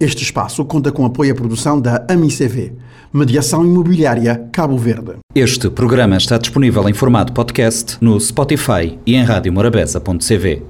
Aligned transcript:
Este 0.00 0.22
espaço 0.22 0.64
conta 0.64 0.90
com 0.90 1.04
apoio 1.04 1.30
à 1.30 1.34
produção 1.34 1.78
da 1.78 2.06
AMICV, 2.08 2.72
Mediação 3.12 3.66
Imobiliária 3.66 4.48
Cabo 4.50 4.78
Verde. 4.78 5.16
Este 5.34 5.68
programa 5.68 6.16
está 6.16 6.38
disponível 6.38 6.88
em 6.88 6.94
formato 6.94 7.34
podcast 7.34 7.98
no 8.00 8.18
Spotify 8.18 8.98
e 9.04 9.14
em 9.14 9.22
radiomorabeza.cv. 9.22 10.62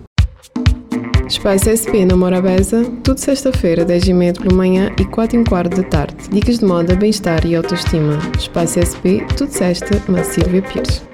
Espaço 1.29 1.71
SP 1.71 2.03
na 2.05 2.17
Morabeza, 2.17 2.85
tudo 3.05 3.19
sexta-feira, 3.19 3.87
10h30 3.87 4.43
pela 4.43 4.57
manhã 4.57 4.91
e 4.99 5.05
4 5.05 5.39
h 5.39 5.49
quarto 5.49 5.77
da 5.81 5.89
tarde. 5.89 6.17
Dicas 6.33 6.59
de 6.59 6.65
moda, 6.65 6.97
bem-estar 6.97 7.47
e 7.47 7.55
autoestima. 7.55 8.19
Espaço 8.37 8.81
SP, 8.83 9.23
tudo 9.37 9.53
sexta, 9.53 10.03
na 10.09 10.25
Silvia 10.25 10.61
Pires. 10.61 11.10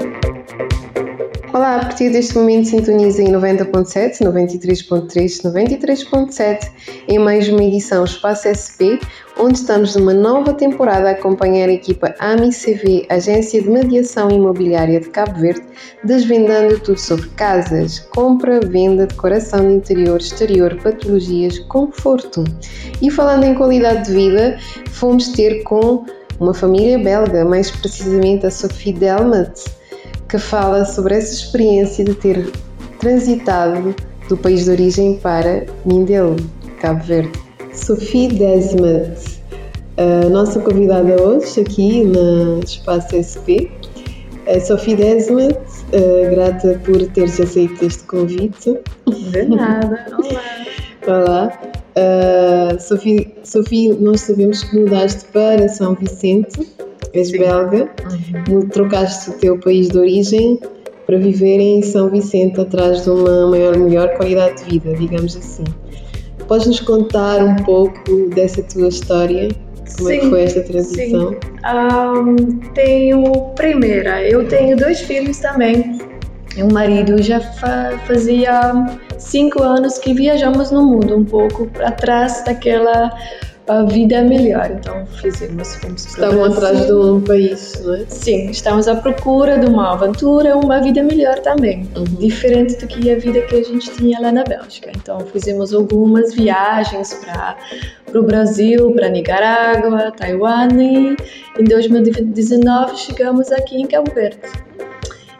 Olá, 1.56 1.76
a 1.76 1.78
partir 1.78 2.10
deste 2.10 2.36
momento 2.36 2.68
sintoniza 2.68 3.22
em 3.22 3.32
90.7, 3.32 4.18
93.3, 4.20 5.40
93.7 5.42 6.70
em 7.08 7.18
mais 7.18 7.48
uma 7.48 7.64
edição 7.64 8.04
Espaço 8.04 8.46
SP, 8.52 9.00
onde 9.38 9.60
estamos 9.60 9.96
numa 9.96 10.12
nova 10.12 10.52
temporada 10.52 11.08
a 11.08 11.12
acompanhar 11.12 11.70
a 11.70 11.72
equipa 11.72 12.14
AMI-CV, 12.18 13.06
Agência 13.08 13.62
de 13.62 13.70
Mediação 13.70 14.30
Imobiliária 14.30 15.00
de 15.00 15.08
Cabo 15.08 15.40
Verde, 15.40 15.62
desvendando 16.04 16.78
tudo 16.78 17.00
sobre 17.00 17.26
casas, 17.30 18.00
compra, 18.14 18.60
venda, 18.60 19.06
decoração 19.06 19.66
de 19.66 19.76
interior, 19.76 20.20
exterior, 20.20 20.76
patologias, 20.82 21.58
conforto. 21.60 22.44
E 23.00 23.10
falando 23.10 23.44
em 23.44 23.54
qualidade 23.54 24.10
de 24.10 24.12
vida, 24.14 24.58
fomos 24.90 25.28
ter 25.28 25.62
com 25.62 26.04
uma 26.38 26.52
família 26.52 26.98
belga, 26.98 27.46
mais 27.46 27.70
precisamente 27.70 28.44
a 28.44 28.50
Sophie 28.50 28.92
Delmat, 28.92 29.58
que 30.28 30.38
fala 30.38 30.84
sobre 30.84 31.16
essa 31.16 31.32
experiência 31.32 32.04
de 32.04 32.14
ter 32.14 32.50
transitado 32.98 33.94
do 34.28 34.36
país 34.36 34.64
de 34.64 34.70
origem 34.70 35.18
para 35.18 35.66
Mindelo, 35.84 36.36
Cabo 36.80 37.04
Verde. 37.04 37.32
Sophie 37.72 38.28
Desmet, 38.28 39.40
a 39.96 40.28
nossa 40.28 40.60
convidada 40.60 41.20
hoje 41.22 41.60
aqui 41.60 42.04
no 42.04 42.60
Espaço 42.60 43.14
SP. 43.16 43.70
A 44.46 44.60
Sophie 44.60 44.96
Desmet, 44.96 45.58
grata 46.30 46.80
por 46.84 47.06
teres 47.08 47.40
aceito 47.40 47.84
este 47.84 48.04
convite. 48.04 48.78
De 49.32 49.44
nada, 49.44 50.06
olá. 50.18 50.42
Olá. 51.06 51.52
Uh, 51.96 52.80
Sophie, 52.80 53.32
Sophie, 53.44 53.92
nós 53.94 54.22
sabemos 54.22 54.64
que 54.64 54.76
mudaste 54.76 55.24
para 55.26 55.68
São 55.68 55.94
Vicente 55.94 56.66
és 57.18 57.28
Sim. 57.28 57.38
belga, 57.38 57.88
uhum. 58.48 58.68
trocaste 58.68 59.30
o 59.30 59.32
teu 59.34 59.58
país 59.58 59.88
de 59.88 59.98
origem 59.98 60.60
para 61.06 61.18
viver 61.18 61.58
em 61.60 61.82
São 61.82 62.10
Vicente 62.10 62.60
atrás 62.60 63.04
de 63.04 63.10
uma 63.10 63.48
maior, 63.48 63.78
melhor 63.78 64.08
qualidade 64.16 64.64
de 64.64 64.70
vida, 64.70 64.94
digamos 64.94 65.36
assim. 65.36 65.64
Podes 66.48 66.66
nos 66.66 66.80
contar 66.80 67.42
um 67.42 67.56
pouco 67.56 68.28
dessa 68.34 68.62
tua 68.62 68.88
história? 68.88 69.48
Como 69.96 70.08
sim, 70.08 70.16
é 70.16 70.18
que 70.18 70.28
foi 70.28 70.42
esta 70.42 70.62
transição? 70.62 71.30
Sim. 71.30 71.38
Um, 71.66 72.58
tenho, 72.74 73.32
primeira, 73.54 74.22
eu 74.22 74.46
tenho 74.48 74.76
dois 74.76 75.00
filhos 75.00 75.38
também. 75.38 75.98
Meu 76.56 76.68
marido 76.68 77.22
já 77.22 77.40
fa 77.40 77.98
fazia 78.06 78.72
cinco 79.18 79.62
anos 79.62 79.98
que 79.98 80.14
viajamos 80.14 80.70
no 80.70 80.84
mundo, 80.84 81.16
um 81.16 81.24
pouco 81.24 81.68
atrás 81.80 82.42
daquela 82.44 83.12
a 83.68 83.82
vida 83.82 84.16
é 84.16 84.22
melhor. 84.22 84.70
Então 84.70 85.06
fizemos, 85.06 85.74
fomos 85.76 86.06
Estavam 86.06 86.44
atrás 86.44 86.86
de 86.86 86.92
um 86.92 87.20
país, 87.20 87.80
não 87.84 87.94
é? 87.94 88.04
Sim, 88.08 88.50
estamos 88.50 88.86
à 88.88 88.96
procura 88.96 89.58
de 89.58 89.66
uma 89.66 89.92
aventura, 89.92 90.56
uma 90.56 90.80
vida 90.80 91.02
melhor 91.02 91.38
também, 91.40 91.88
uhum. 91.96 92.04
diferente 92.04 92.76
do 92.76 92.86
que 92.86 93.10
a 93.10 93.18
vida 93.18 93.40
que 93.42 93.56
a 93.56 93.62
gente 93.62 93.90
tinha 93.92 94.20
lá 94.20 94.30
na 94.30 94.44
Bélgica. 94.44 94.90
Então 94.94 95.20
fizemos 95.20 95.74
algumas 95.74 96.34
viagens 96.34 97.14
para 97.14 97.56
para 98.06 98.20
o 98.20 98.22
Brasil, 98.22 98.92
para 98.92 99.08
Nicarágua, 99.08 100.12
Taiwan 100.12 100.68
e 100.80 101.16
em 101.58 101.64
2019 101.64 102.96
chegamos 102.96 103.50
aqui 103.50 103.82
em 103.82 103.86
Cabo 103.86 104.12
Verde. 104.14 104.38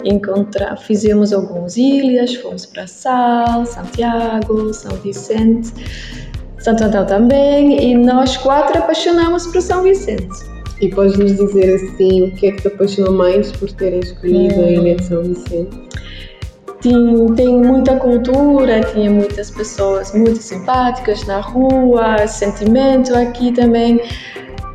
Encontrar, 0.04 0.76
fizemos 0.76 1.32
algumas 1.32 1.76
ilhas, 1.76 2.34
fomos 2.34 2.66
para 2.66 2.86
Sal, 2.86 3.65
Santiago, 3.65 4.75
São 4.75 4.97
Vicente 4.97 5.72
Santo 6.66 6.82
Antão 6.82 7.06
também, 7.06 7.93
e 7.93 7.97
nós 7.97 8.37
quatro 8.38 8.77
apaixonamos 8.77 9.47
por 9.47 9.62
São 9.62 9.84
Vicente. 9.84 10.27
E 10.81 10.88
podes 10.88 11.16
nos 11.16 11.37
dizer 11.37 11.77
assim, 11.77 12.25
o 12.25 12.32
que 12.32 12.49
é 12.49 12.50
que 12.50 12.62
te 12.62 12.66
apaixonou 12.66 13.12
mais 13.12 13.53
por 13.53 13.71
terem 13.71 14.00
escolhido 14.00 14.65
a 14.65 14.71
Ilha 14.72 14.97
de 14.97 15.04
São 15.04 15.22
Vicente? 15.22 15.71
Tem, 16.82 17.27
tem 17.37 17.56
muita 17.56 17.94
cultura, 17.94 18.81
tinha 18.81 19.09
muitas 19.09 19.49
pessoas 19.49 20.12
muito 20.12 20.43
simpáticas 20.43 21.25
na 21.28 21.38
rua, 21.38 22.27
sentimento 22.27 23.15
aqui 23.15 23.53
também. 23.53 24.00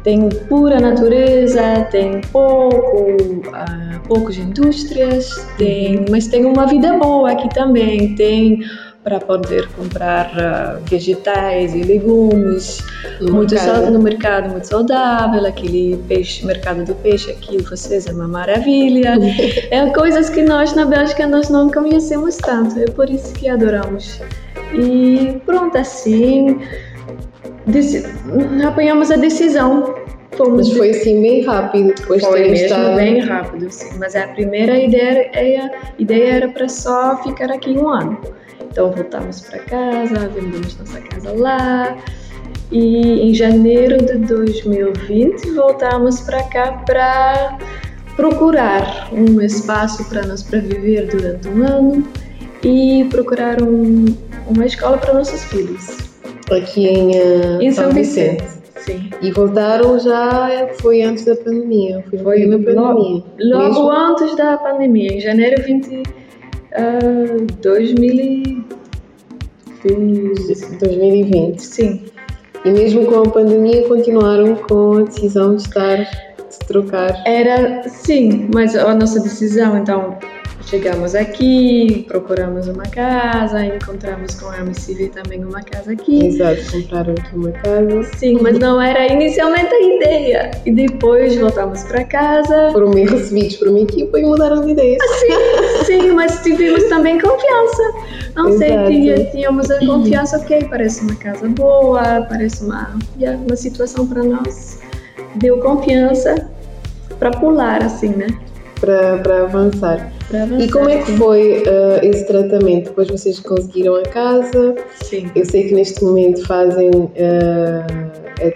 Tem 0.05 0.29
pura 0.47 0.79
natureza, 0.79 1.85
tem 1.91 2.21
pouco, 2.31 3.01
uh, 3.01 4.07
poucas 4.07 4.37
indústrias, 4.37 5.29
tem, 5.57 6.05
mas 6.09 6.25
tem 6.27 6.45
uma 6.45 6.65
vida 6.67 6.97
boa 6.97 7.33
aqui 7.33 7.53
também. 7.53 8.15
Tem 8.15 8.61
para 9.03 9.19
poder 9.19 9.67
comprar 9.69 10.27
uh, 10.27 10.81
vegetais 10.85 11.73
e 11.73 11.81
legumes. 11.83 12.79
No, 13.19 13.33
muito 13.33 13.53
mercado. 13.55 13.91
no 13.91 13.99
mercado 13.99 14.49
muito 14.49 14.67
saudável 14.67 15.45
aquele 15.45 15.97
peixe 16.07 16.45
mercado 16.45 16.83
do 16.83 16.95
peixe 16.95 17.31
aqui 17.31 17.61
vocês 17.61 18.07
é 18.07 18.11
uma 18.11 18.27
maravilha. 18.27 19.15
É 19.71 19.85
coisas 19.91 20.29
que 20.29 20.41
nós 20.41 20.73
na 20.73 20.85
Bélgica 20.85 21.25
nós 21.27 21.49
não 21.49 21.69
conhecemos 21.69 22.37
tanto 22.37 22.79
é 22.79 22.85
por 22.85 23.09
isso 23.09 23.33
que 23.33 23.47
adoramos. 23.47 24.19
E 24.73 25.41
pronto 25.45 25.77
assim 25.77 26.59
apanhamos 28.67 29.11
a 29.11 29.15
decisão 29.15 30.00
Fomos 30.43 30.67
mas 30.67 30.77
foi 30.77 30.89
assim 30.91 31.21
bem 31.21 31.43
rápido 31.43 31.93
depois 31.95 32.23
foi 32.23 32.43
de 32.43 32.49
mesmo 32.49 32.65
estado... 32.65 32.95
bem 32.95 33.19
rápido 33.19 33.71
sim 33.71 33.97
mas 33.97 34.15
a 34.15 34.27
primeira 34.27 34.77
ideia, 34.77 35.31
a 35.35 36.01
ideia 36.01 36.33
era 36.33 36.47
para 36.49 36.67
só 36.67 37.21
ficar 37.23 37.51
aqui 37.51 37.71
um 37.71 37.87
ano 37.87 38.17
então 38.71 38.89
voltamos 38.89 39.41
para 39.41 39.59
casa, 39.59 40.29
vendemos 40.29 40.77
nossa 40.77 41.01
casa 41.01 41.33
lá. 41.33 41.97
E 42.71 43.29
em 43.29 43.33
janeiro 43.33 43.97
de 43.97 44.17
2020 44.19 45.51
voltamos 45.51 46.21
para 46.21 46.41
cá 46.43 46.71
para 46.85 47.57
procurar 48.15 49.09
um 49.11 49.41
espaço 49.41 50.07
para 50.07 50.25
nós 50.25 50.41
para 50.43 50.59
viver 50.59 51.07
durante 51.07 51.49
um 51.49 51.67
ano 51.67 52.07
e 52.63 53.05
procurar 53.09 53.61
um, 53.61 54.05
uma 54.47 54.65
escola 54.65 54.97
para 54.97 55.15
nossos 55.15 55.43
filhos. 55.45 55.97
Aqui 56.49 56.87
em, 56.87 57.09
uh, 57.11 57.61
em 57.61 57.71
São, 57.71 57.85
São 57.85 57.93
Vicente. 57.93 58.41
Vicente. 58.41 58.60
Sim. 58.81 59.09
E 59.21 59.31
voltaram 59.31 59.99
já 59.99 60.69
foi 60.81 61.01
antes 61.01 61.25
da 61.25 61.35
pandemia, 61.35 62.03
foi, 62.09 62.19
foi 62.19 62.45
na 62.45 62.57
pandemia. 62.57 63.23
Logo, 63.39 63.79
logo 63.79 63.91
antes 63.91 64.35
da 64.35 64.57
pandemia, 64.57 65.13
em 65.13 65.19
janeiro 65.19 65.61
20 65.63 66.21
Uh, 66.71 67.45
2020. 70.79 71.59
Sim. 71.59 72.05
E 72.63 72.69
mesmo 72.69 73.05
com 73.07 73.19
a 73.21 73.29
pandemia 73.29 73.87
continuaram 73.87 74.55
com 74.55 74.99
a 74.99 75.01
decisão 75.01 75.55
de 75.55 75.63
estar, 75.63 75.97
de 75.97 76.59
trocar? 76.67 77.21
Era, 77.25 77.83
sim, 77.89 78.49
mas 78.53 78.75
a 78.75 78.93
nossa 78.95 79.19
decisão, 79.19 79.77
então, 79.77 80.17
Chegamos 80.65 81.15
aqui, 81.15 82.05
procuramos 82.07 82.67
uma 82.67 82.83
casa, 82.83 83.65
encontramos 83.65 84.35
com 84.35 84.47
a 84.47 84.59
MCV 84.59 85.09
também 85.09 85.43
uma 85.43 85.61
casa 85.61 85.91
aqui. 85.91 86.25
Exato, 86.25 86.61
compraram 86.71 87.13
aqui 87.13 87.35
uma 87.35 87.51
casa. 87.51 88.03
Sim, 88.17 88.39
mas 88.41 88.57
não 88.59 88.81
era 88.81 89.11
inicialmente 89.11 89.73
a 89.73 89.81
ideia. 89.81 90.51
E 90.65 90.71
depois 90.71 91.35
voltamos 91.37 91.83
para 91.83 92.03
casa. 92.05 92.69
Foram 92.71 92.91
bem 92.91 93.05
recebidos 93.05 93.57
por 93.57 93.67
uma 93.69 93.79
equipa 93.79 94.19
e 94.19 94.23
mudaram 94.23 94.61
de 94.61 94.71
ideia. 94.71 94.97
Sim, 95.19 95.85
sim, 95.85 96.11
mas 96.11 96.41
tivemos 96.41 96.83
também 96.85 97.19
confiança. 97.19 97.83
Não 98.35 98.49
Exato. 98.49 98.87
sei, 98.87 99.25
tínhamos 99.31 99.69
a 99.69 99.79
confiança, 99.79 100.37
ok, 100.37 100.67
parece 100.69 101.01
uma 101.01 101.15
casa 101.15 101.47
boa, 101.49 102.25
parece 102.29 102.63
uma, 102.63 102.97
uma 103.45 103.55
situação 103.55 104.07
para 104.07 104.23
nós. 104.23 104.79
Deu 105.35 105.59
confiança 105.59 106.49
para 107.19 107.31
pular, 107.31 107.83
assim, 107.83 108.09
né? 108.09 108.27
Para 108.81 109.43
avançar. 109.43 110.11
E 110.59 110.67
como 110.71 110.89
é 110.89 111.03
que 111.03 111.11
foi 111.17 111.59
uh, 111.59 112.03
esse 112.03 112.25
tratamento? 112.25 112.85
Depois 112.85 113.09
vocês 113.09 113.39
conseguiram 113.39 113.95
a 113.95 114.03
casa? 114.03 114.75
Sim. 115.03 115.29
Eu 115.35 115.45
sei 115.45 115.67
que 115.67 115.75
neste 115.75 116.03
momento 116.03 116.45
fazem 116.47 116.89
uh, 116.89 117.05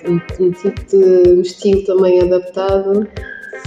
um, 0.09 0.45
um, 0.45 0.51
tipo 0.51 0.83
de 0.89 1.31
um 1.31 1.41
estilo 1.41 1.83
também 1.83 2.21
adaptado. 2.21 3.07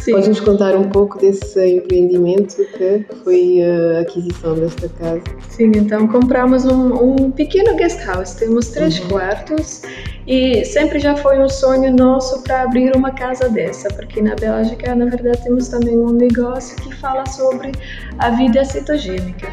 Sim. 0.00 0.12
Podes 0.12 0.28
nos 0.28 0.40
contar 0.40 0.76
um 0.76 0.88
pouco 0.88 1.18
desse 1.18 1.64
empreendimento 1.66 2.56
que 2.56 3.04
foi 3.24 3.60
a 3.62 4.00
aquisição 4.00 4.54
desta 4.54 4.88
casa? 4.88 5.22
Sim, 5.48 5.72
então 5.74 6.06
compramos 6.08 6.64
um, 6.64 6.94
um 6.94 7.30
pequeno 7.30 7.74
guest 7.76 8.04
house. 8.06 8.34
Temos 8.34 8.68
três 8.68 8.98
uhum. 9.00 9.08
quartos 9.08 9.82
e 10.26 10.64
sempre 10.64 10.98
já 10.98 11.16
foi 11.16 11.38
um 11.38 11.48
sonho 11.48 11.94
nosso 11.94 12.42
para 12.42 12.62
abrir 12.62 12.94
uma 12.94 13.10
casa 13.12 13.48
dessa, 13.48 13.88
porque 13.88 14.20
na 14.20 14.34
Bélgica, 14.34 14.94
na 14.94 15.06
verdade, 15.06 15.42
temos 15.42 15.68
também 15.68 15.96
um 15.96 16.12
negócio 16.12 16.76
que 16.76 16.94
fala 16.96 17.24
sobre 17.26 17.72
a 18.18 18.30
vida 18.30 18.64
cetogênica. 18.64 19.48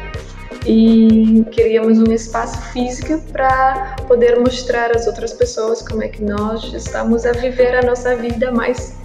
e 0.66 1.44
queríamos 1.52 1.98
um 2.00 2.12
espaço 2.12 2.60
físico 2.72 3.20
para 3.32 3.94
poder 4.08 4.38
mostrar 4.40 4.90
às 4.90 5.06
outras 5.06 5.32
pessoas 5.32 5.80
como 5.80 6.02
é 6.02 6.08
que 6.08 6.22
nós 6.22 6.72
estamos 6.74 7.24
a 7.24 7.32
viver 7.32 7.76
a 7.76 7.82
nossa 7.82 8.16
vida 8.16 8.50
mais 8.50 8.96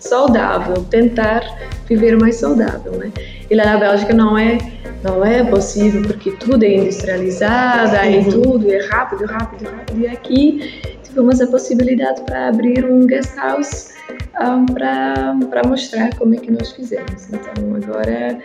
saudável, 0.00 0.84
tentar 0.84 1.42
viver 1.86 2.18
mais 2.18 2.36
saudável, 2.36 2.92
né? 2.92 3.12
E 3.48 3.54
lá 3.54 3.64
na 3.64 3.76
Bélgica 3.78 4.12
não 4.12 4.36
é 4.36 4.58
não 5.02 5.24
é 5.24 5.42
possível 5.44 6.02
porque 6.02 6.32
tudo 6.32 6.62
é 6.64 6.76
industrializado, 6.76 7.96
aí 7.96 8.24
tudo 8.24 8.70
é 8.70 8.86
rápido, 8.86 9.24
rápido, 9.26 9.70
rápido. 9.70 10.00
E 10.00 10.06
aqui 10.06 10.96
tivemos 11.02 11.40
a 11.40 11.46
possibilidade 11.46 12.22
para 12.22 12.48
abrir 12.48 12.84
um 12.84 13.06
guest 13.06 13.34
house 13.36 13.94
um, 14.40 14.66
para 14.66 15.62
mostrar 15.66 16.14
como 16.16 16.34
é 16.34 16.38
que 16.38 16.50
nós 16.50 16.72
fizemos. 16.72 17.28
Então 17.28 17.76
agora 17.76 18.38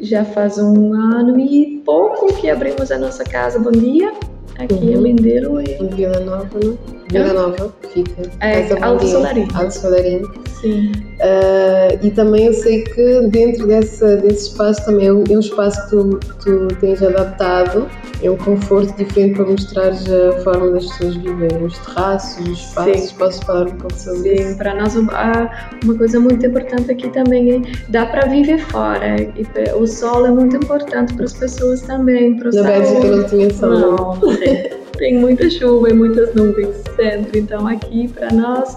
já 0.00 0.24
faz 0.24 0.58
um 0.58 0.94
ano 0.94 1.38
e 1.38 1.82
pouco 1.84 2.34
que 2.40 2.48
abrimos 2.48 2.90
a 2.90 2.98
nossa 2.98 3.24
casa 3.24 3.58
Bom 3.58 3.72
Dia 3.72 4.12
aqui 4.58 4.74
uhum. 4.74 4.92
em 4.92 4.96
Mindelo 4.96 5.60
e 5.60 5.74
em 5.74 5.88
Vila 5.88 6.20
Nova, 6.20 6.58
não? 6.62 6.78
Vila 7.10 7.32
Nova, 7.32 7.74
fica. 7.92 8.22
É, 8.40 8.72
Alto 8.82 9.06
Solarim. 9.06 9.48
Alto 9.54 9.72
Solarim. 9.72 10.22
Sim. 10.60 10.92
Uh, 11.20 11.98
e 12.02 12.10
também 12.10 12.46
eu 12.46 12.54
sei 12.54 12.82
que 12.84 13.20
dentro 13.28 13.66
dessa, 13.66 14.16
desse 14.16 14.48
espaço 14.48 14.84
também 14.84 15.06
é 15.06 15.12
um, 15.12 15.24
é 15.30 15.36
um 15.36 15.40
espaço 15.40 15.82
que 15.84 15.90
tu, 15.90 16.20
tu 16.42 16.68
tens 16.76 17.02
adaptado, 17.02 17.88
é 18.22 18.30
um 18.30 18.36
conforto 18.36 18.94
diferente 18.96 19.36
para 19.36 19.46
mostrar 19.46 19.90
a 19.90 20.40
forma 20.42 20.70
das 20.70 20.86
pessoas 20.86 21.16
viverem, 21.16 21.64
os 21.64 21.78
terraços, 21.78 22.46
os 22.46 22.58
espaços. 22.58 23.00
Sim. 23.00 23.14
Posso 23.16 23.44
falar 23.44 23.66
um 23.68 23.76
pouco 23.76 23.98
sobre 23.98 24.36
Sim, 24.36 24.48
isso? 24.48 24.58
para 24.58 24.74
nós 24.74 24.94
uma 24.96 25.94
coisa 25.96 26.20
muito 26.20 26.44
importante 26.44 26.90
aqui 26.90 27.08
também 27.08 27.56
é 27.56 27.62
dá 27.88 28.06
para 28.06 28.26
viver 28.26 28.58
fora. 28.58 29.16
E 29.20 29.46
o 29.74 29.86
sol 29.86 30.26
é 30.26 30.30
muito 30.30 30.56
importante 30.56 31.14
para 31.14 31.24
as 31.24 31.32
pessoas 31.32 31.80
também. 31.82 32.36
Para 32.36 32.50
Na 32.50 32.62
Bélgica 32.62 33.06
não 33.08 33.24
tinha 33.24 33.50
sol. 33.54 33.78
Não, 33.78 34.20
tem 34.98 35.18
muita 35.18 35.48
chuva 35.48 35.88
e 35.88 35.94
muitas 35.94 36.34
nuvens 36.34 36.76
sempre. 36.96 37.40
Então 37.40 37.66
aqui 37.66 38.08
para 38.08 38.30
nós 38.32 38.76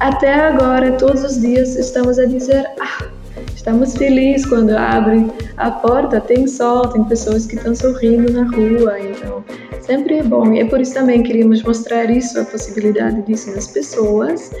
até 0.00 0.32
agora, 0.34 0.92
todos 0.92 1.24
os 1.24 1.40
dias, 1.40 1.76
estamos 1.76 2.18
a 2.18 2.24
dizer: 2.24 2.66
ah, 2.80 3.06
estamos 3.54 3.96
felizes 3.96 4.46
quando 4.46 4.70
abre 4.70 5.26
a 5.56 5.70
porta, 5.70 6.20
tem 6.20 6.46
sol, 6.46 6.88
tem 6.88 7.04
pessoas 7.04 7.46
que 7.46 7.56
estão 7.56 7.74
sorrindo 7.74 8.32
na 8.32 8.44
rua. 8.44 8.98
Então, 9.00 9.44
sempre 9.80 10.18
é 10.18 10.22
bom. 10.22 10.52
E 10.52 10.60
é 10.60 10.64
por 10.64 10.80
isso 10.80 10.94
também 10.94 11.22
queríamos 11.22 11.62
mostrar 11.62 12.10
isso, 12.10 12.40
a 12.40 12.44
possibilidade 12.44 13.22
disso 13.22 13.50
nas 13.54 13.68
pessoas. 13.68 14.52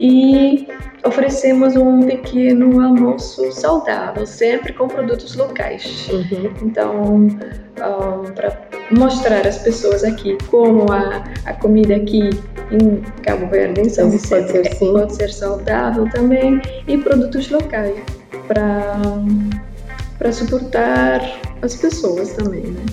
E 0.00 0.66
oferecemos 1.04 1.76
um 1.76 2.02
pequeno 2.02 2.80
almoço 2.80 3.52
saudável, 3.52 4.26
sempre 4.26 4.72
com 4.72 4.88
produtos 4.88 5.36
locais. 5.36 6.08
Uhum. 6.10 6.52
Então, 6.62 7.14
um, 7.14 7.28
para 8.34 8.60
mostrar 8.90 9.46
às 9.46 9.58
pessoas 9.58 10.02
aqui 10.04 10.36
como 10.50 10.90
a, 10.92 11.24
a 11.46 11.54
comida 11.54 11.96
aqui 11.96 12.30
em 12.72 13.02
Cabo 13.22 13.46
Verde, 13.48 13.82
em 13.82 13.88
São 13.88 14.10
Vicente, 14.10 14.52
pode 14.52 14.76
ser, 14.76 14.92
pode 14.92 15.14
ser 15.14 15.32
saudável 15.32 16.08
também 16.10 16.60
e 16.88 16.96
produtos 16.98 17.50
locais 17.50 17.94
para 18.48 20.32
suportar 20.32 21.20
as 21.62 21.76
pessoas 21.76 22.32
também, 22.32 22.62
né? 22.62 22.84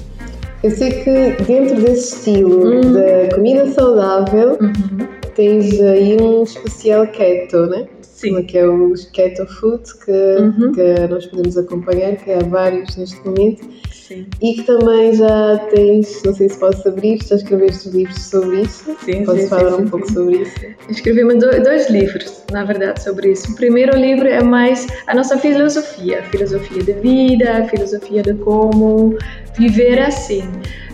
Eu 0.62 0.72
sei 0.72 0.92
que 0.92 1.44
dentro 1.44 1.82
desse 1.82 2.16
estilo 2.16 2.66
uhum. 2.66 2.94
da 2.94 3.36
comida 3.36 3.72
saudável 3.72 4.58
uhum. 4.60 5.08
tens 5.34 5.80
aí 5.80 6.18
um 6.22 6.44
especial 6.44 7.08
keto, 7.08 7.66
né? 7.68 7.88
Sim. 8.20 8.44
que 8.44 8.58
é 8.58 8.68
o 8.68 8.94
Keto 9.14 9.46
Food, 9.48 9.84
que, 10.04 10.12
uhum. 10.12 10.72
que 10.74 11.08
nós 11.08 11.26
podemos 11.26 11.58
acompanhar, 11.58 12.16
que 12.18 12.32
há 12.32 12.40
vários 12.40 12.96
neste 12.98 13.26
momento. 13.26 13.68
Sim. 13.92 14.26
E 14.42 14.56
que 14.56 14.64
também 14.64 15.14
já 15.14 15.60
tens, 15.70 16.24
não 16.24 16.34
sei 16.34 16.50
se 16.50 16.60
posso 16.60 16.88
abrir, 16.88 17.20
já 17.24 17.36
escreveste 17.36 17.90
livros 17.90 18.20
sobre 18.24 18.62
isso? 18.62 18.98
Sim, 19.06 19.24
Posso 19.24 19.42
sim, 19.42 19.48
falar 19.48 19.76
sim, 19.76 19.84
um 19.84 19.88
pouco 19.88 20.12
sobre 20.12 20.38
isso? 20.38 20.56
Escrevemos 20.90 21.36
dois, 21.40 21.90
livros, 21.92 22.44
na 22.52 22.66
verdade, 22.66 23.04
sobre 23.04 23.32
isso. 23.32 23.52
O 23.52 23.56
primeiro 23.56 23.96
livro 23.96 24.28
é 24.28 24.42
mais 24.42 24.88
a 25.06 25.14
nossa 25.14 25.38
filosofia, 25.38 26.24
filosofia 26.24 26.82
de 26.82 26.94
vida, 26.94 27.68
filosofia 27.70 28.24
de 28.24 28.34
como 28.34 29.16
viver 29.58 30.00
assim. 30.00 30.44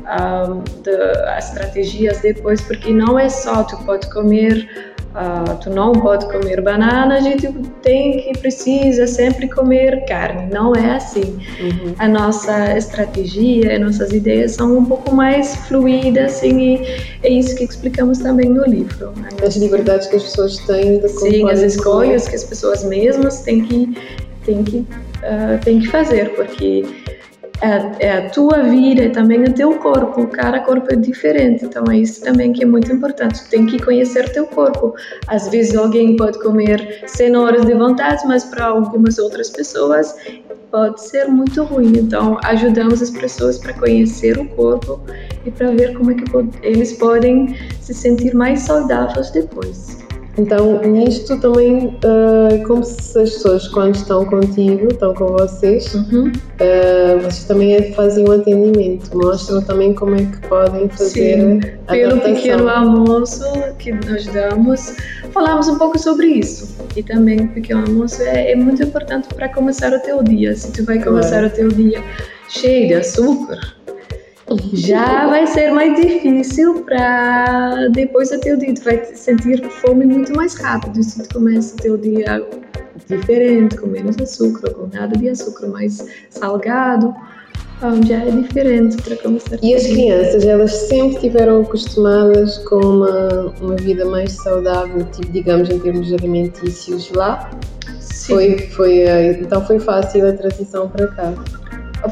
Um, 0.06 0.62
de, 0.84 0.92
as 1.30 1.50
estratégias 1.50 2.20
depois, 2.20 2.62
porque 2.62 2.94
não 2.94 3.18
é 3.18 3.28
só 3.28 3.64
tu 3.64 3.76
pode 3.86 4.08
comer 4.12 4.95
Uh, 5.16 5.56
tu 5.64 5.70
não 5.70 5.94
pode 5.94 6.26
comer 6.26 6.60
banana, 6.62 7.16
a 7.16 7.22
gente 7.22 7.48
tem 7.82 8.20
que 8.20 8.38
precisa 8.38 9.08
sempre 9.08 9.48
comer 9.48 10.04
carne. 10.06 10.52
Não 10.52 10.76
é 10.76 10.96
assim. 10.98 11.40
Uhum. 11.62 11.96
A 11.98 12.08
nossa 12.08 12.78
estratégia, 12.78 13.76
as 13.76 13.80
nossas 13.80 14.12
ideias 14.12 14.52
são 14.52 14.78
um 14.78 14.84
pouco 14.84 15.16
mais 15.16 15.56
fluídas, 15.68 16.34
assim, 16.36 16.76
e 16.76 16.82
é 17.24 17.30
isso 17.30 17.56
que 17.56 17.64
explicamos 17.64 18.20
também 18.20 18.50
no 18.50 18.66
livro. 18.66 19.14
As 19.42 19.56
liberdades 19.56 20.08
que 20.08 20.18
as 20.18 20.24
pessoas 20.24 20.58
têm 20.68 21.02
Sim, 21.08 21.50
as 21.50 21.62
escolhas 21.62 22.28
que 22.28 22.36
as 22.36 22.44
pessoas 22.44 22.84
mesmas 22.84 23.42
têm 23.42 23.64
que 23.64 23.98
têm 24.46 24.64
que 24.64 24.78
uh, 24.78 25.64
têm 25.64 25.80
que 25.80 25.88
fazer, 25.88 26.36
porque 26.36 26.84
é, 27.62 28.06
é, 28.08 28.18
a 28.18 28.30
tua 28.30 28.64
vida 28.64 29.04
e 29.04 29.10
também 29.10 29.44
o 29.44 29.54
teu 29.54 29.76
corpo. 29.80 30.28
Cada 30.28 30.60
corpo 30.60 30.92
é 30.92 30.96
diferente, 30.96 31.66
então 31.66 31.84
é 31.90 31.98
isso 31.98 32.24
também 32.24 32.52
que 32.52 32.64
é 32.64 32.66
muito 32.66 32.92
importante. 32.92 33.44
Tu 33.44 33.50
tem 33.50 33.66
que 33.66 33.82
conhecer 33.84 34.32
teu 34.32 34.46
corpo. 34.46 34.94
Às 35.28 35.50
vezes 35.50 35.76
alguém 35.76 36.16
pode 36.16 36.40
comer 36.40 37.04
cenouras 37.08 37.66
de 37.66 37.74
vontade, 37.74 38.26
mas 38.28 38.44
para 38.44 38.66
algumas 38.66 39.18
outras 39.18 39.50
pessoas 39.50 40.16
pode 40.70 41.02
ser 41.02 41.28
muito 41.28 41.64
ruim. 41.64 41.94
Então 41.98 42.38
ajudamos 42.44 43.02
as 43.02 43.10
pessoas 43.10 43.58
para 43.58 43.74
conhecer 43.74 44.38
o 44.38 44.48
corpo 44.50 45.00
e 45.46 45.52
para 45.52 45.72
ver 45.72 45.98
como 45.98 46.12
é 46.12 46.16
que 46.16 46.24
eles 46.62 46.94
podem 46.94 47.56
se 47.82 47.94
sentir 47.94 48.36
mais 48.36 48.62
saudáveis 48.62 49.32
depois. 49.32 50.05
Então, 50.38 50.82
nisto 50.82 51.40
também, 51.40 51.88
uh, 51.88 52.68
como 52.68 52.84
se 52.84 53.18
as 53.18 53.32
pessoas, 53.32 53.68
quando 53.70 53.96
estão 53.96 54.26
contigo, 54.26 54.88
estão 54.92 55.14
com 55.14 55.28
vocês, 55.28 55.94
uhum. 55.94 56.28
uh, 56.28 57.20
vocês 57.20 57.46
também 57.46 57.94
fazem 57.94 58.28
um 58.28 58.32
atendimento, 58.34 59.18
mostram 59.18 59.62
também 59.62 59.94
como 59.94 60.16
é 60.16 60.26
que 60.26 60.48
podem 60.48 60.90
fazer 60.90 61.38
Sim, 61.38 61.60
a 61.88 61.94
pelo 61.94 62.20
pequeno 62.20 62.68
almoço 62.68 63.46
que 63.80 63.94
nós 63.94 64.28
damos, 64.28 64.96
falamos 65.32 65.70
um 65.70 65.78
pouco 65.78 65.98
sobre 65.98 66.28
isso. 66.28 66.76
E 66.98 67.04
também 67.04 67.40
o 67.40 67.48
pequeno 67.50 67.86
almoço 67.86 68.22
é, 68.22 68.52
é 68.52 68.56
muito 68.56 68.84
importante 68.84 69.30
para 69.34 69.48
começar 69.50 69.94
o 69.94 70.00
teu 70.00 70.22
dia. 70.22 70.54
Se 70.54 70.72
tu 70.72 70.84
vai 70.84 71.02
começar 71.02 71.46
o 71.46 71.50
teu 71.50 71.70
dia 71.70 72.04
cheio 72.50 72.88
de 72.88 72.94
açúcar, 72.96 73.58
já 74.74 75.28
vai 75.28 75.48
ser 75.48 75.72
mais 75.72 75.96
difícil 75.96 76.84
para 76.84 77.88
depois 77.90 78.30
do 78.30 78.40
teu 78.40 78.58
dia. 78.58 78.74
Tu 78.74 78.84
vai 78.84 79.04
sentir 79.06 79.64
fome 79.70 80.06
muito 80.06 80.36
mais 80.36 80.56
rápido 80.56 81.04
se 81.04 81.24
tu 81.24 81.34
começa 81.34 81.74
o 81.76 81.78
teu 81.78 81.98
dia 81.98 82.46
diferente, 83.08 83.78
com 83.78 83.88
menos 83.88 84.18
açúcar, 84.20 84.72
com 84.74 84.88
nada 84.88 85.18
de 85.18 85.30
açúcar, 85.30 85.68
mais 85.68 86.06
salgado. 86.30 87.14
Um, 87.84 88.06
já 88.06 88.24
é 88.24 88.32
diferente 88.32 88.96
para 89.02 89.18
começar. 89.18 89.58
E 89.62 89.76
as 89.76 89.86
crianças, 89.86 90.46
elas 90.46 90.72
sempre 90.72 91.20
tiveram 91.20 91.62
acostumadas 91.62 92.58
com 92.60 92.78
uma, 92.78 93.54
uma 93.60 93.76
vida 93.76 94.06
mais 94.06 94.32
saudável, 94.32 95.04
tipo, 95.12 95.32
digamos, 95.32 95.70
em 95.70 95.80
termos 95.80 96.14
alimentícios 96.14 97.12
lá? 97.12 97.50
Sim. 98.00 98.34
Foi, 98.34 98.58
foi, 98.70 99.00
eh, 99.00 99.40
então 99.42 99.66
foi 99.66 99.78
fácil 99.80 100.26
a 100.28 100.32
transição 100.32 100.88
para 100.88 101.08
cá? 101.08 101.34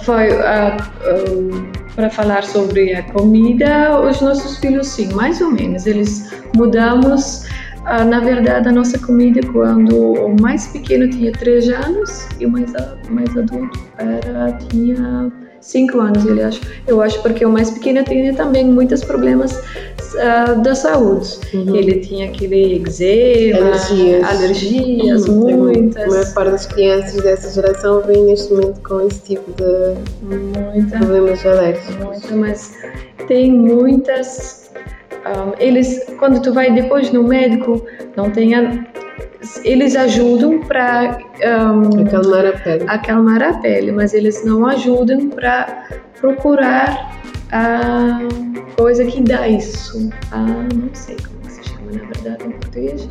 Foi. 0.02 0.30
Uh, 0.30 1.84
para 1.96 2.10
falar 2.10 2.44
sobre 2.44 2.94
a 2.94 3.04
comida, 3.04 4.00
os 4.02 4.20
nossos 4.22 4.58
filhos 4.58 4.88
sim, 4.88 5.14
mais 5.14 5.42
ou 5.42 5.52
menos. 5.52 5.86
Eles 5.86 6.32
mudamos, 6.56 7.46
ah, 7.86 8.04
na 8.04 8.20
verdade, 8.20 8.68
a 8.68 8.72
nossa 8.72 8.98
comida 9.00 9.42
quando 9.52 9.96
o 9.96 10.36
mais 10.42 10.68
pequeno 10.68 11.10
tinha 11.10 11.32
3 11.32 11.70
anos 11.70 12.28
e 12.40 12.46
o 12.46 12.50
mais, 12.50 12.72
mais 13.10 13.38
adulto 13.38 13.80
era, 13.98 14.54
tinha 14.70 15.32
5 15.62 16.00
anos, 16.00 16.26
ele 16.26 16.42
acho. 16.42 16.62
Eu 16.88 17.02
acho 17.02 17.22
porque 17.22 17.46
o 17.46 17.50
mais 17.50 17.70
pequeno 17.70 18.04
tinha 18.04 18.34
também 18.34 18.66
muitos 18.66 19.04
problemas 19.04 19.62
uh, 20.16 20.62
da 20.62 20.76
saúde. 20.76 21.30
Uhum. 21.54 21.76
Ele 21.76 22.00
tinha 22.00 22.28
aquele 22.28 22.76
eczema, 22.76 23.68
alergias, 23.68 24.24
alergias 24.24 25.28
uhum. 25.28 25.58
muitas. 25.58 26.04
A 26.04 26.08
maior 26.08 26.34
parte 26.34 26.52
das 26.52 26.66
crianças 26.66 27.24
dessa 27.24 27.62
geração 27.62 28.02
vem 28.02 28.24
neste 28.26 28.54
momento 28.54 28.82
com 28.82 29.02
esse 29.02 29.22
tipo 29.22 29.52
de 29.54 29.96
Muita, 30.24 30.98
problemas 30.98 31.46
alérgicos. 31.46 31.96
Muita, 31.98 32.36
mas 32.36 32.74
tem 33.28 33.52
muitas. 33.52 34.72
Um, 35.26 35.54
eles, 35.58 36.06
quando 36.20 36.42
tu 36.42 36.54
vai 36.54 36.72
depois 36.74 37.12
no 37.12 37.24
médico, 37.24 37.86
não 38.18 38.30
tem 38.30 38.56
a, 38.56 38.86
eles 39.64 39.96
ajudam 39.96 40.60
para 40.62 41.18
um, 41.42 42.06
acalmar 42.06 42.46
a 42.46 42.52
pele. 42.52 42.86
acalmar 42.88 43.44
a 43.44 43.54
pele, 43.60 43.92
mas 43.92 44.14
eles 44.14 44.44
não 44.46 44.66
ajudam 44.68 45.30
para 45.30 45.86
procurar 46.20 47.22
a 47.54 48.20
coisa 48.76 49.06
que 49.06 49.22
dá 49.22 49.48
isso. 49.48 50.10
A, 50.32 50.40
não 50.40 50.90
sei 50.94 51.16
como 51.16 51.50
se 51.50 51.64
chama 51.70 51.92
na 51.92 52.04
verdade 52.06 52.46
em 52.48 52.52
português, 52.52 53.08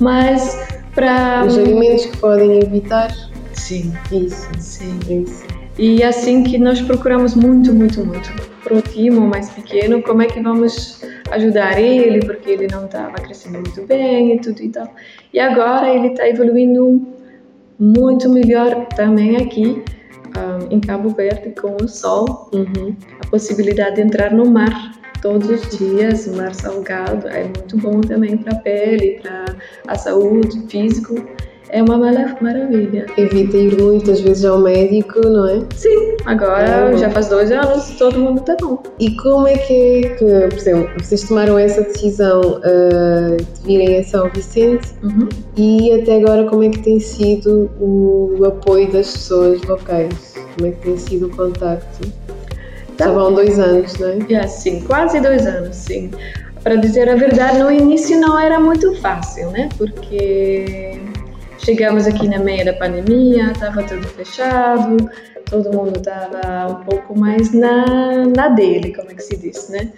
mas 0.00 0.66
para 0.94 1.44
os 1.44 1.56
alimentos 1.56 2.06
que 2.06 2.16
podem 2.16 2.60
evitar. 2.60 3.14
Sim. 3.52 3.92
Isso. 4.10 4.48
Sim. 4.58 4.98
Isso. 5.08 5.44
E 5.78 6.02
assim 6.02 6.42
que 6.42 6.58
nós 6.58 6.80
procuramos 6.80 7.34
muito, 7.34 7.72
muito, 7.72 8.04
muito 8.04 8.32
para 8.64 8.74
o 8.74 8.82
time 8.82 9.20
mais 9.20 9.48
pequeno, 9.50 10.02
como 10.02 10.22
é 10.22 10.26
que 10.26 10.40
vamos 10.40 11.00
ajudar 11.30 11.78
ele, 11.78 12.20
porque 12.20 12.50
ele 12.50 12.66
não 12.66 12.86
estava 12.86 13.12
crescendo 13.14 13.60
muito 13.60 13.86
bem 13.86 14.34
e 14.34 14.40
tudo 14.40 14.60
e 14.60 14.68
tal. 14.70 14.92
E 15.32 15.38
agora 15.38 15.94
ele 15.94 16.08
está 16.08 16.28
evoluindo 16.28 17.06
muito 17.78 18.28
melhor 18.28 18.86
também 18.96 19.36
aqui 19.36 19.84
um, 20.36 20.74
em 20.74 20.80
Cabo 20.80 21.10
Verde 21.10 21.54
com 21.60 21.76
o 21.82 21.88
sol, 21.88 22.50
Uhum. 22.52 22.94
a 23.22 23.26
possibilidade 23.28 23.96
de 23.96 24.02
entrar 24.02 24.32
no 24.32 24.46
mar 24.46 24.92
todos 25.20 25.48
os 25.50 25.76
dias, 25.76 26.26
mar 26.28 26.54
salgado 26.54 27.26
é 27.28 27.44
muito 27.44 27.76
bom 27.78 28.00
também 28.00 28.36
para 28.36 28.52
a 28.52 28.60
pele, 28.60 29.20
para 29.20 29.44
a 29.86 29.96
saúde 29.96 30.60
físico. 30.68 31.14
É 31.70 31.82
uma 31.82 31.98
mara- 31.98 32.34
maravilha. 32.40 33.06
Evita 33.18 33.56
ir 33.56 33.80
muitas 33.80 34.20
vezes 34.20 34.44
ao 34.44 34.58
médico, 34.58 35.20
não 35.28 35.46
é? 35.48 35.60
Sim, 35.76 36.16
agora 36.24 36.90
É 36.92 36.96
já 36.96 37.10
faz 37.10 37.28
dois 37.28 37.50
anos, 37.52 37.90
todo 37.98 38.18
mundo 38.18 38.40
tá 38.40 38.56
bom. 38.60 38.82
E 38.98 39.14
como 39.16 39.46
é 39.46 39.58
que 39.58 40.04
é 40.04 40.08
que, 40.16 40.24
por 40.48 40.58
exemplo, 40.58 40.90
vocês 40.98 41.22
tomaram 41.24 41.58
essa 41.58 41.82
decisão 41.82 42.40
ah, 42.64 43.36
de 43.36 43.66
virem 43.66 43.98
a 43.98 44.04
São 44.04 44.30
Vicente 44.30 44.88
Uhum. 45.02 45.28
e 45.56 45.92
até 46.00 46.16
agora 46.16 46.44
como 46.44 46.62
é 46.64 46.70
que 46.70 46.78
tem 46.80 46.98
sido 47.00 47.70
o 47.80 48.42
apoio 48.46 48.90
das 48.90 49.10
pessoas 49.12 49.60
locais? 49.64 50.34
Como 50.56 50.68
é 50.68 50.70
que 50.72 50.80
tem 50.82 50.96
sido 50.96 51.26
o 51.26 51.30
contacto? 51.36 52.08
Tá. 52.96 53.04
Já 53.06 53.12
vão 53.12 53.32
dois 53.34 53.58
anos, 53.58 53.94
não 53.98 54.08
é? 54.08 54.18
Já, 54.28 54.48
sim, 54.48 54.80
quase 54.80 55.20
dois 55.20 55.46
anos, 55.46 55.76
sim. 55.76 56.10
Para 56.64 56.74
dizer 56.74 57.08
a 57.08 57.14
verdade, 57.14 57.58
no 57.60 57.70
início 57.70 58.20
não 58.20 58.36
era 58.38 58.58
muito 58.58 58.92
fácil, 58.96 59.50
né? 59.52 59.68
Porque 59.78 60.97
chegamos 61.68 62.06
aqui 62.06 62.26
na 62.26 62.38
meia 62.38 62.64
da 62.64 62.72
pandemia, 62.72 63.52
estava 63.52 63.82
tudo 63.82 64.06
fechado, 64.08 64.96
todo 65.50 65.70
mundo 65.70 65.98
estava 65.98 66.66
um 66.72 66.82
pouco 66.82 67.18
mais 67.18 67.52
na, 67.52 68.24
na 68.34 68.48
dele, 68.48 68.94
como 68.94 69.10
é 69.10 69.14
que 69.14 69.22
se 69.22 69.36
diz, 69.36 69.68
né? 69.68 69.92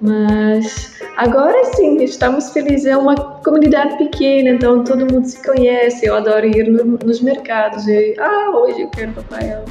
Mas 0.00 0.94
agora 1.16 1.62
sim, 1.76 2.02
estamos 2.02 2.50
felizes. 2.50 2.86
É 2.86 2.96
uma 2.96 3.14
comunidade 3.44 3.96
pequena, 3.98 4.50
então 4.50 4.82
todo 4.82 5.06
mundo 5.12 5.24
se 5.24 5.40
conhece. 5.44 6.06
Eu 6.06 6.16
adoro 6.16 6.44
ir 6.44 6.68
no- 6.68 6.98
nos 7.04 7.20
mercados. 7.20 7.86
E, 7.86 8.16
ah, 8.18 8.50
hoje 8.56 8.80
eu 8.80 8.88
quero 8.90 9.12
papaya. 9.12 9.62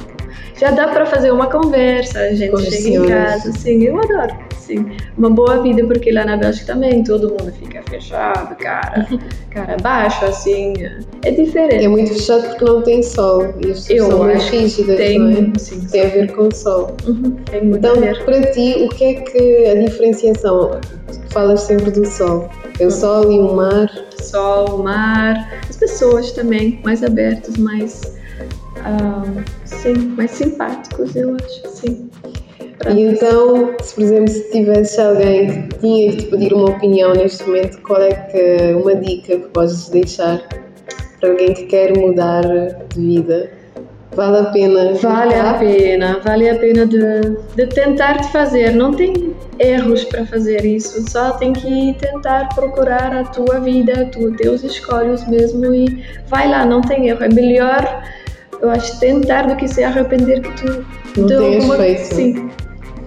Já 0.58 0.70
dá 0.70 0.88
para 0.88 1.04
fazer 1.04 1.32
uma 1.32 1.50
conversa, 1.50 2.18
a 2.18 2.34
gente 2.34 2.56
chega 2.70 2.88
em 2.88 3.06
casa, 3.08 3.52
sim, 3.52 3.82
eu 3.84 3.98
adoro, 3.98 4.34
sim. 4.62 4.86
Uma 5.18 5.30
boa 5.30 5.62
vida, 5.62 5.84
porque 5.86 6.10
lá 6.10 6.24
na 6.24 6.36
Bélgica 6.36 6.66
também 6.72 7.02
todo 7.04 7.28
mundo 7.30 7.52
fica 7.52 7.82
fechado, 7.88 8.54
cara, 8.56 9.06
cara 9.50 9.76
baixo, 9.82 10.24
assim, 10.24 10.72
é 11.24 11.30
diferente. 11.30 11.84
É 11.84 11.88
muito 11.88 12.12
fechado 12.12 12.48
porque 12.48 12.64
não 12.64 12.82
tem 12.82 13.02
sol 13.02 13.42
e 13.64 13.70
as 13.70 13.86
pessoas 13.86 13.90
Eu 13.90 14.10
são 14.10 14.50
que 14.50 14.56
rígidas, 14.56 14.96
tem, 14.96 15.18
não 15.18 15.52
é? 15.54 15.58
sim, 15.58 15.80
Tem 15.90 16.02
a 16.02 16.08
ver 16.08 16.32
com 16.32 16.48
o 16.48 16.54
sol. 16.54 16.96
Uhum, 17.06 17.36
Então, 17.52 17.94
para 18.24 18.40
ti, 18.52 18.74
o 18.84 18.88
que 18.88 19.04
é 19.04 19.14
que 19.14 19.66
a 19.66 19.74
diferenciação? 19.74 20.80
Tu 21.08 21.32
falas 21.32 21.60
sempre 21.62 21.90
do 21.90 22.06
sol. 22.06 22.48
É 22.78 22.86
o 22.86 22.90
sol 22.90 23.30
e 23.30 23.38
o 23.38 23.54
mar. 23.54 23.90
Sol, 24.20 24.78
mar, 24.78 25.60
as 25.68 25.76
pessoas 25.76 26.32
também, 26.32 26.80
mais 26.84 27.02
abertos, 27.02 27.56
mais, 27.56 28.16
ah, 28.84 29.22
sim, 29.64 29.94
mais 30.16 30.30
simpáticos, 30.30 31.14
eu 31.16 31.34
acho, 31.36 31.68
sim. 31.76 32.08
Pra 32.82 32.90
E 32.92 33.02
então, 33.02 33.74
se 33.80 33.94
por 33.94 34.02
exemplo, 34.02 34.28
se 34.28 34.50
tivesse 34.50 35.00
alguém 35.00 35.68
que 35.68 35.78
tinha 35.78 36.10
que 36.10 36.16
te 36.18 36.26
pedir 36.26 36.52
uma 36.52 36.70
opinião 36.70 37.12
neste 37.12 37.44
momento, 37.44 37.80
qual 37.82 38.02
é 38.02 38.10
que 38.12 38.72
uma 38.74 38.94
dica 38.96 39.36
que 39.36 39.48
podes 39.50 39.88
deixar 39.88 40.42
para 41.20 41.30
alguém 41.30 41.54
que 41.54 41.64
quer 41.66 41.96
mudar 41.96 42.42
de 42.42 43.00
vida? 43.00 43.50
Vale 44.14 44.38
a 44.40 44.44
pena? 44.50 44.92
Vale 45.00 45.34
a 45.34 45.54
tentar? 45.54 45.58
pena, 45.60 46.20
vale 46.22 46.50
a 46.50 46.58
pena 46.58 46.84
de, 46.86 46.98
de 47.56 47.66
tentar 47.68 48.18
de 48.20 48.28
fazer. 48.30 48.72
Não 48.74 48.92
tem 48.92 49.34
erros 49.58 50.04
para 50.04 50.26
fazer 50.26 50.64
isso, 50.66 51.08
só 51.08 51.30
tem 51.32 51.52
que 51.54 51.96
tentar 51.98 52.48
procurar 52.54 53.14
a 53.14 53.24
tua 53.24 53.60
vida, 53.60 54.10
tu, 54.12 54.30
teus 54.32 54.62
escolhas 54.64 55.26
mesmo 55.28 55.72
e 55.74 56.04
vai 56.28 56.46
lá, 56.50 56.66
não 56.66 56.82
tem 56.82 57.08
erro. 57.08 57.24
É 57.24 57.28
melhor, 57.32 58.02
eu 58.60 58.68
acho, 58.70 58.98
tentar 59.00 59.46
do 59.46 59.56
que 59.56 59.66
se 59.66 59.82
arrepender 59.82 60.42
que 60.42 60.52
tu 60.62 60.86
Não 61.20 61.26
tenhas 61.28 61.54
alguma- 61.64 61.76
feito. 61.76 62.00
Sim. 62.14 62.50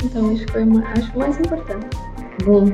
Então 0.05 0.31
isso 0.31 0.45
foi 0.51 0.63
ma- 0.65 0.83
acho 0.95 1.17
mais 1.17 1.37
importante. 1.39 1.87
Bom, 2.45 2.65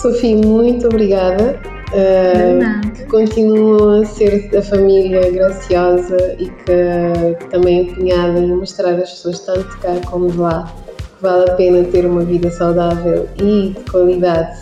Sofia, 0.00 0.36
muito 0.36 0.86
obrigada. 0.86 1.60
Uh, 1.92 2.90
que 2.92 3.04
continuam 3.04 4.00
a 4.00 4.04
ser 4.04 4.50
da 4.50 4.60
família 4.62 5.30
graciosa 5.30 6.16
e 6.40 6.46
que, 6.46 7.46
também 7.50 7.82
empenhada 7.82 8.40
em 8.40 8.52
mostrar 8.52 8.94
às 8.94 9.10
pessoas, 9.10 9.40
tanto 9.40 9.62
de 9.70 9.76
cá 9.78 9.94
como 10.10 10.28
de 10.28 10.38
lá, 10.38 10.74
que 11.16 11.22
vale 11.22 11.48
a 11.48 11.54
pena 11.54 11.84
ter 11.84 12.04
uma 12.04 12.22
vida 12.22 12.50
saudável 12.50 13.28
e 13.40 13.68
de 13.78 13.90
qualidade, 13.90 14.58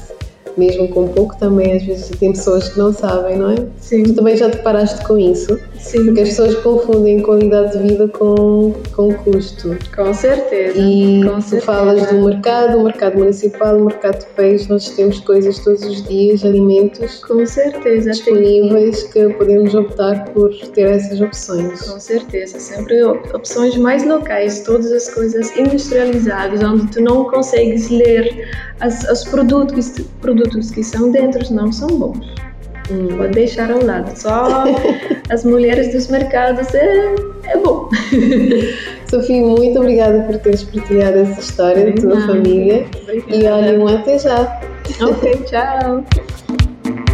mesmo 0.59 0.89
com 0.89 1.09
pouco 1.09 1.35
também, 1.39 1.75
às 1.75 1.83
vezes 1.83 2.11
tem 2.19 2.33
pessoas 2.33 2.69
que 2.69 2.79
não 2.79 2.93
sabem, 2.93 3.39
não 3.39 3.51
é? 3.53 3.55
Tu 3.55 3.71
Sim, 3.79 4.03
também 4.15 4.37
já 4.37 4.51
te 4.51 4.59
paraste 4.59 5.03
com 5.07 5.17
isso, 5.17 5.59
sim, 5.83 6.07
porque 6.07 6.21
as 6.23 6.29
pessoas 6.31 6.55
confundem 6.57 7.21
qualidade 7.21 7.77
de 7.77 7.87
vida 7.89 8.09
com, 8.09 8.73
com 8.95 9.13
custo. 9.15 9.77
com 9.95 10.15
certeza. 10.15 10.79
E 10.79 11.23
com 11.25 11.37
tu 11.37 11.43
certeza. 11.43 11.61
falas 11.67 12.07
do 12.09 12.15
mercado, 12.25 12.79
o 12.79 12.85
mercado 12.85 13.19
municipal, 13.19 13.77
o 13.77 13.85
mercado 13.87 14.21
de 14.21 14.27
peixe, 14.35 14.69
nós 14.71 14.89
temos 14.91 15.21
coisas 15.21 15.59
todos 15.59 15.83
os 15.85 16.03
dias, 16.09 16.45
alimentos 16.45 17.25
Com 17.25 17.45
certeza. 17.45 18.11
disponíveis 18.11 19.03
que 19.05 19.29
podemos 19.35 19.75
optar 19.75 20.25
por 20.33 20.51
ter 20.69 20.89
essas 20.89 21.21
opções. 21.21 21.83
Com 21.91 22.01
certeza, 22.01 22.59
sempre 22.59 23.03
op- 23.05 23.35
opções 23.35 23.77
mais 23.77 24.05
locais, 24.07 24.61
todas 24.61 24.91
as 24.93 25.11
coisas 25.13 25.55
industrializadas, 25.57 26.63
onde 26.63 26.87
tu 26.93 27.01
não 27.01 27.25
consegues 27.25 27.91
ler 27.91 28.49
as, 28.81 29.03
os 29.11 29.25
produtos, 29.25 29.93
produtos 30.21 30.71
que 30.71 30.83
são 30.83 31.11
dentro, 31.11 31.53
não 31.53 31.71
são 31.73 31.89
bons. 31.89 32.52
Hum. 32.93 33.17
Pode 33.17 33.33
deixar 33.33 33.71
ao 33.71 33.83
lado. 33.85 34.15
Só 34.17 34.65
as 35.31 35.45
mulheres 35.45 35.93
dos 35.93 36.09
mercados 36.09 36.75
é, 36.75 37.15
é 37.45 37.57
bom. 37.57 37.89
Sofia, 39.09 39.43
muito 39.43 39.79
obrigada 39.79 40.23
por 40.25 40.39
teres 40.39 40.63
partilhado 40.63 41.19
essa 41.19 41.41
história 41.41 41.87
da 41.87 42.01
tua 42.01 42.15
Nada. 42.15 42.27
família 42.27 42.87
e 43.29 43.45
olha, 43.47 43.79
um 43.79 43.89
até 43.89 44.19
já. 44.19 44.61
Ok, 45.01 45.33
tchau. 45.47 46.05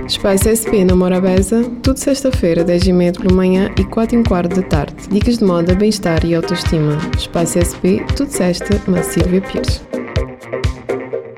Espaço 0.06 0.48
SP 0.48 0.88
na 0.88 0.96
Morabeza, 0.96 1.62
tudo 1.82 1.98
sexta-feira, 1.98 2.64
10h30 2.64 3.20
pela 3.20 3.34
manhã 3.34 3.70
e 3.78 3.84
4 3.84 4.18
h 4.18 4.28
quarto 4.28 4.56
da 4.56 4.66
tarde. 4.66 4.94
Dicas 5.10 5.36
de 5.36 5.44
moda, 5.44 5.74
bem-estar 5.74 6.24
e 6.24 6.34
autoestima. 6.34 6.96
Espaço 7.16 7.58
SP, 7.60 8.00
tudo 8.16 8.30
sexta, 8.30 8.80
na 8.90 9.02
Silvia 9.02 9.42
Pires. 9.42 9.87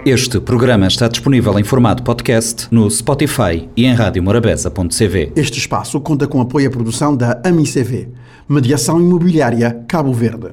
Este 0.04 0.40
programa 0.40 0.86
está 0.86 1.08
disponível 1.08 1.58
em 1.58 1.62
formato 1.62 2.02
podcast 2.02 2.68
no 2.70 2.90
Spotify 2.90 3.68
e 3.76 3.84
em 3.84 3.92
radiomorabeza.cv. 3.92 5.32
Este 5.36 5.58
espaço 5.58 6.00
conta 6.00 6.26
com 6.26 6.40
apoio 6.40 6.68
à 6.68 6.70
produção 6.70 7.14
da 7.14 7.38
AMICV, 7.44 8.08
Mediação 8.48 8.98
Imobiliária 8.98 9.84
Cabo 9.86 10.14
Verde. 10.14 10.52